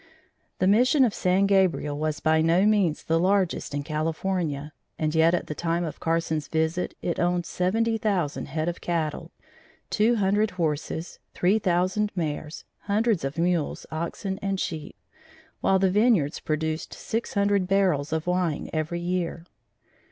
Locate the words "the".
0.57-0.65, 3.03-3.19, 5.45-5.53, 15.77-15.91